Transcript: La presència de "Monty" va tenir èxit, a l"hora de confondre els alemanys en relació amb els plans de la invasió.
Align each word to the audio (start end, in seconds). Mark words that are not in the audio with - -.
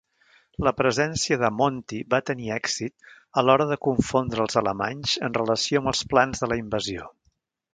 La 0.67 0.71
presència 0.77 1.37
de 1.41 1.51
"Monty" 1.57 1.99
va 2.13 2.21
tenir 2.31 2.49
èxit, 2.55 2.95
a 3.41 3.43
l"hora 3.43 3.67
de 3.73 3.77
confondre 3.89 4.43
els 4.47 4.59
alemanys 4.63 5.15
en 5.29 5.37
relació 5.41 5.83
amb 5.85 5.93
els 5.93 6.03
plans 6.15 6.43
de 6.45 6.51
la 6.55 6.59
invasió. 6.65 7.11